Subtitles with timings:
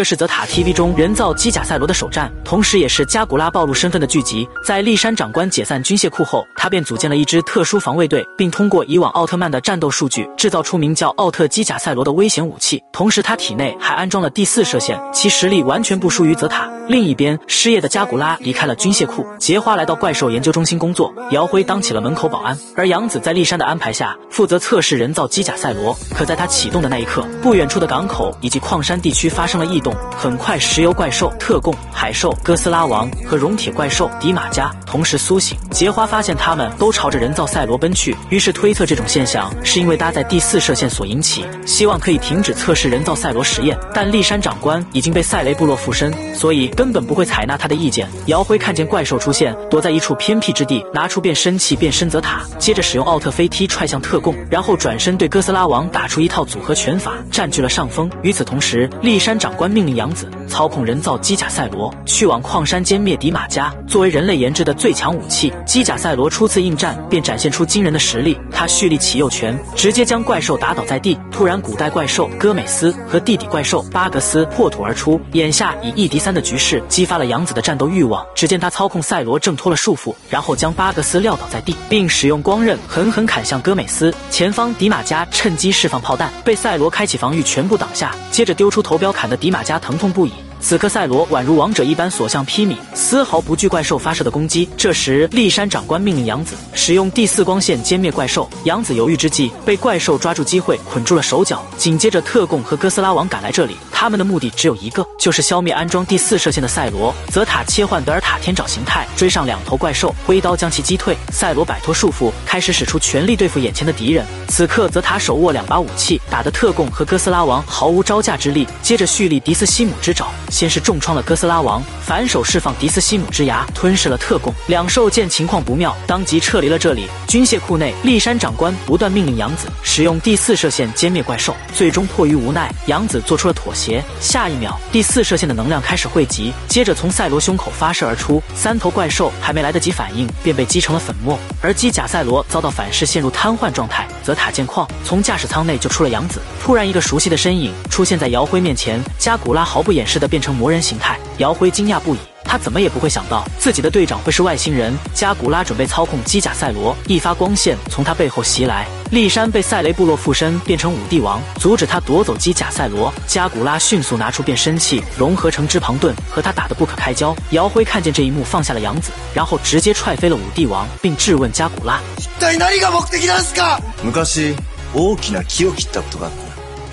[0.00, 4.48] 这是泽塔 TV 中人造机甲赛罗的首战，同时也是加古拉暴露身份的剧集。
[4.66, 12.82] 在立山长官解散军械库后，他便组建了一支特殊防卫队，并通过以往奥特曼的战斗数据，制造出名叫奥特机甲赛罗的危险武器。
[12.94, 16.66] 同时，他体内还安装了第四射线，其实力完全不输于泽塔。
[16.90, 25.96] 另一边，失业的加古拉离开了军械库，结花来到怪兽研究中心工作，姚辉当起了门口保安，而杨子在历山的安排下，负责测试人造机甲赛罗。
[26.12, 35.56] 可在他启动的那一刻，不远处的港口以及矿山地区发生了异动，很快，石油怪兽特供、海兽哥斯拉王和熔铁怪兽迪马加同时苏醒。
[35.70, 43.78] 杰花发现他们都朝着人造赛罗奔去，于是推测这种现象是因为搭载第四射线所引起，希望可以停止测试人造赛罗实验。
[43.94, 48.08] 但历山长官已经被赛雷部落附身，所以根本不会采纳他的意见。
[48.24, 58.10] 姚辉看见怪兽出现，躲在一处偏僻之地，拿出变身器变身泽塔，接着使用奥特飞踢踹向特供，然后转身对哥斯拉王打出一套组合拳法，占据了上风。
[58.22, 63.70] 与此同时，立山长官命令杨子操控人造机甲赛罗去往矿山歼灭迪马加。
[63.86, 68.38] 作为人类研制的最强武器，机甲赛罗初次应战便展现出惊人的实力。
[68.50, 71.18] 他蓄力起右拳，直接将怪兽打倒在地。
[71.30, 75.20] 突然，古代怪兽戈美斯和弟弟怪兽巴格斯破土而出。
[75.32, 78.22] 眼下以一敌三的局势，激发了杨子的战斗欲望。
[78.34, 84.14] 只见他操控赛罗挣脱了束缚，然后将巴格斯撂倒在地，并使用光刃狠狠砍向戈美斯。
[84.30, 90.32] 前方迪马加趁机释放炮弹，被赛罗开启防御全部挡下，接着丢出头镖砍的迪马加疼痛不已。
[90.62, 94.68] 此刻赛罗宛如王者一般所向披靡，丝毫不惧怪兽发射的攻击。
[94.76, 98.46] 这时，立山长官命令杨子使用第四光线歼灭怪兽。
[98.64, 101.64] 杨子犹豫之际，被怪兽抓住机会捆住了手脚。
[101.78, 107.14] 紧接着，特供和哥斯拉王赶来这里，他们的目的只有一个，就是消灭安装第四射线的赛罗。
[107.28, 111.14] 泽塔切换德尔塔天爪形态，追上两头怪兽，挥刀将其击退。
[111.30, 114.24] 赛罗摆脱束缚，开始使出全力对付眼前的敌人。
[114.48, 118.66] 此刻，泽塔手握两把武器，打得特贡和哥斯拉王毫无招架之力。
[118.80, 120.28] 接着蓄力迪斯西姆之爪。
[120.48, 124.50] 先是重创了哥斯拉王，反手释放迪斯西姆之牙，吞噬了特贡。
[124.68, 127.06] 两兽见情况不妙，当即撤离了这里。
[127.28, 133.89] 军械库内，立山长官不断命令杨子使用第四射线歼灭怪兽，最终迫于无奈，杨子做出了妥协。
[134.20, 138.42] 下一秒，第四射线的能量开始汇集，接着从赛罗胸口发射而出。
[138.54, 141.38] 三头怪兽还没来得及反应，便被击成了粉末。
[141.62, 144.06] 而机甲赛罗遭到反噬，陷入瘫痪状态。
[144.22, 146.40] 泽塔见况，从驾驶舱内救出了杨子。
[146.60, 151.18] 突然，一个熟悉的身影出现在姚辉面前，加古拉毫不掩饰的变成魔人形态。
[151.38, 152.18] 姚辉惊讶不已，
[152.49, 154.95] 他怎么也不会想到自己的队长会是外星人。
[155.13, 158.85] 加古拉准备操控机甲赛罗，一发光线从他背后袭来。
[159.11, 163.13] 丽山被赛雷部落附身，变成五帝王，阻止他夺走机甲赛罗。
[163.27, 167.35] 加古拉迅速拿出变身器，融合成之庞盾，和他打得不可开交。
[167.51, 173.79] 姚辉看见这一幕，放下了杨子，然后直接踹飞了五帝王，并质问加古拉：一体何が目的なんすか？
[174.03, 174.55] 昔
[174.93, 176.37] 大きな木を切ったことがあった。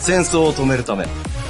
[0.00, 1.06] 戦争を止めるため、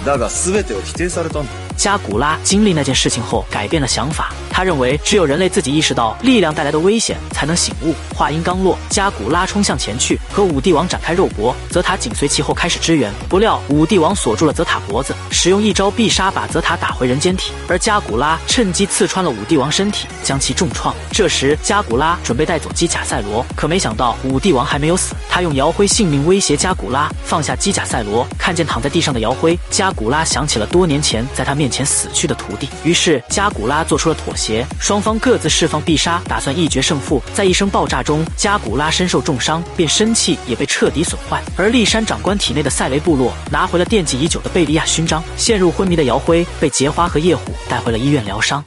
[0.06, 1.52] だが全てを否定されたんだ。
[1.78, 4.30] 加古拉经历那件事情后，改变了想法。
[4.57, 7.93] 他认为，只有人类自己意识到力量带来的危险，才能醒悟。
[8.15, 11.55] 话音刚落，加古拉冲向前去，和五帝王展开肉搏。
[11.69, 17.51] 泽塔紧随其后开始支援，不料五帝王锁住了泽塔脖子，使用一招必杀把泽塔打回人间体。
[17.67, 20.91] 而加古拉趁机刺穿了五帝王身体，将其重创。
[21.11, 25.13] 这时，加古拉准备带走机甲赛罗，可没想到五帝王还没有死。
[25.29, 28.25] 他用姚辉性命威胁加古拉放下机甲赛罗。
[28.39, 34.46] 看见躺在地上的姚辉，加古拉想起了多年前在他面前死去的徒弟，于是加古拉做出了妥协。
[34.79, 37.21] 双方各自释放必杀，打算一决胜负。
[37.33, 41.41] 在一声爆炸中，加古拉身受重伤，变身器也被彻底损坏。
[41.55, 45.23] 而丽山长官体内的赛雷部落拿回了惦记已久的贝利亚勋章。
[45.35, 48.63] 陷入昏迷的姚辉被杰花和夜虎带回了医院疗伤。